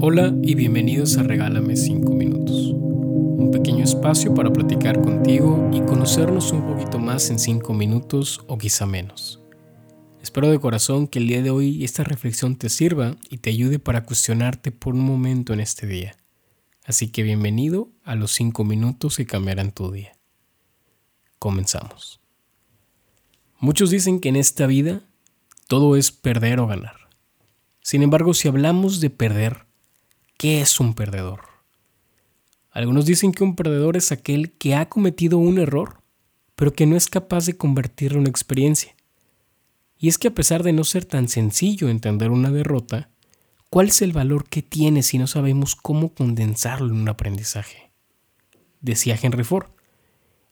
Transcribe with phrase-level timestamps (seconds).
[0.00, 6.52] Hola y bienvenidos a Regálame 5 minutos, un pequeño espacio para platicar contigo y conocernos
[6.52, 9.42] un poquito más en 5 minutos o quizá menos.
[10.22, 13.78] Espero de corazón que el día de hoy esta reflexión te sirva y te ayude
[13.78, 16.16] para cuestionarte por un momento en este día.
[16.86, 20.12] Así que bienvenido a los 5 minutos que cambiarán tu día.
[21.38, 22.20] Comenzamos.
[23.58, 25.02] Muchos dicen que en esta vida
[25.68, 26.96] todo es perder o ganar.
[27.82, 29.65] Sin embargo, si hablamos de perder,
[30.36, 31.40] ¿qué es un perdedor?
[32.70, 36.02] Algunos dicen que un perdedor es aquel que ha cometido un error,
[36.54, 38.94] pero que no es capaz de convertirlo en experiencia.
[39.98, 43.08] Y es que a pesar de no ser tan sencillo entender una derrota,
[43.70, 47.90] ¿cuál es el valor que tiene si no sabemos cómo condensarlo en un aprendizaje?
[48.82, 49.68] Decía Henry Ford,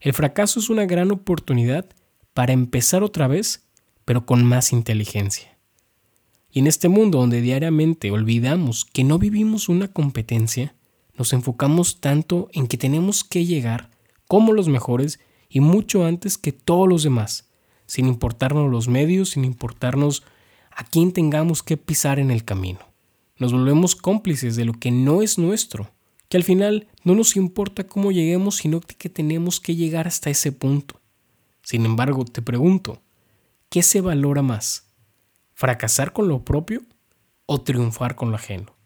[0.00, 1.86] el fracaso es una gran oportunidad
[2.32, 3.66] para empezar otra vez,
[4.04, 5.53] pero con más inteligencia.
[6.54, 10.76] Y en este mundo donde diariamente olvidamos que no vivimos una competencia,
[11.18, 13.90] nos enfocamos tanto en que tenemos que llegar
[14.28, 17.48] como los mejores y mucho antes que todos los demás,
[17.86, 20.22] sin importarnos los medios, sin importarnos
[20.70, 22.78] a quién tengamos que pisar en el camino.
[23.36, 25.90] Nos volvemos cómplices de lo que no es nuestro,
[26.28, 30.52] que al final no nos importa cómo lleguemos, sino que tenemos que llegar hasta ese
[30.52, 31.00] punto.
[31.62, 33.02] Sin embargo, te pregunto,
[33.70, 34.93] ¿qué se valora más?
[35.54, 36.82] ¿Fracasar con lo propio
[37.46, 38.76] o triunfar con lo ajeno?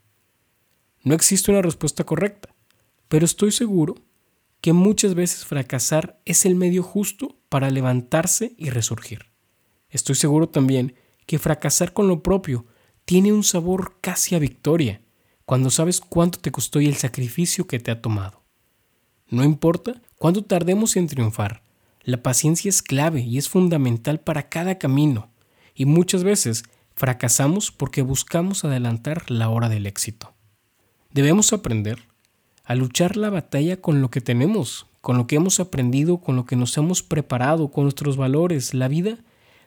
[1.03, 2.55] No existe una respuesta correcta,
[3.09, 3.95] pero estoy seguro
[4.61, 9.27] que muchas veces fracasar es el medio justo para levantarse y resurgir.
[9.89, 10.95] Estoy seguro también
[11.25, 12.67] que fracasar con lo propio
[13.07, 15.01] tiene un sabor casi a victoria,
[15.47, 18.43] cuando sabes cuánto te costó y el sacrificio que te ha tomado.
[19.31, 21.63] No importa cuánto tardemos en triunfar,
[22.03, 25.31] la paciencia es clave y es fundamental para cada camino,
[25.79, 26.65] y muchas veces
[26.97, 30.35] fracasamos porque buscamos adelantar la hora del éxito.
[31.13, 32.01] Debemos aprender
[32.65, 36.47] a luchar la batalla con lo que tenemos, con lo que hemos aprendido, con lo
[36.47, 38.75] que nos hemos preparado, con nuestros valores.
[38.75, 39.19] La vida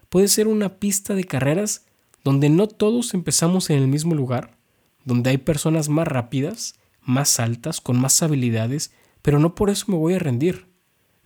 [0.10, 1.86] puede ser una pista de carreras
[2.26, 4.58] donde no todos empezamos en el mismo lugar,
[5.06, 9.96] donde hay personas más rápidas, más altas, con más habilidades, pero no por eso me
[9.96, 10.68] voy a rendir.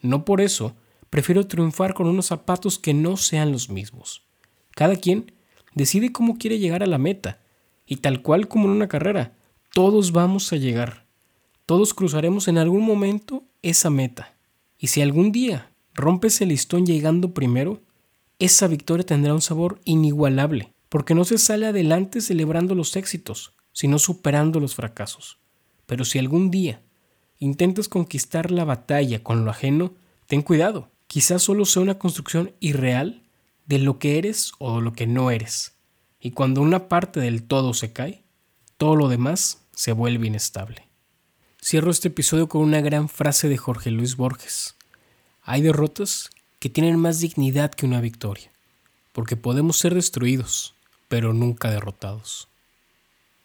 [0.04, 0.76] No por eso
[1.10, 4.25] prefiero triunfar con unos zapatos que no sean los mismos.
[4.76, 5.32] Cada quien
[5.74, 7.40] decide cómo quiere llegar a la meta,
[7.88, 9.34] y tal cual como en una carrera,
[9.74, 11.06] todos vamos a llegar.
[11.66, 14.36] Todos cruzaremos en algún momento esa meta.
[14.78, 17.82] Y si algún día rompes el listón llegando primero,
[18.38, 23.98] esa victoria tendrá un sabor inigualable, porque no se sale adelante celebrando los éxitos, sino
[23.98, 25.40] superando los fracasos.
[25.86, 26.82] Pero si algún día
[27.40, 29.94] intentas conquistar la batalla con lo ajeno,
[30.28, 33.25] ten cuidado, quizás solo sea una construcción irreal
[33.66, 35.74] de lo que eres o lo que no eres.
[36.20, 38.24] Y cuando una parte del todo se cae,
[38.78, 40.88] todo lo demás se vuelve inestable.
[41.64, 44.76] Cierro este episodio con una gran frase de Jorge Luis Borges.
[45.42, 48.52] Hay derrotas que tienen más dignidad que una victoria,
[49.12, 50.76] porque podemos ser destruidos,
[51.08, 52.48] pero nunca derrotados.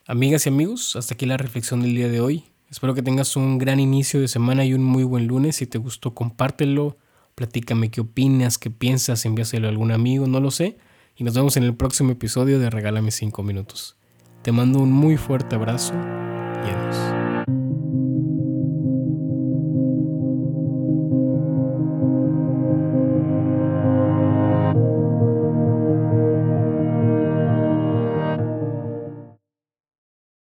[0.06, 2.44] Amigas y amigos, hasta aquí la reflexión del día de hoy.
[2.70, 5.56] Espero que tengas un gran inicio de semana y un muy buen lunes.
[5.56, 6.97] Si te gustó, compártelo
[7.41, 10.77] Platícame qué opinas, qué piensas, envíaselo a algún amigo, no lo sé.
[11.17, 13.97] Y nos vemos en el próximo episodio de Regálame 5 minutos.
[14.43, 17.09] Te mando un muy fuerte abrazo y adiós.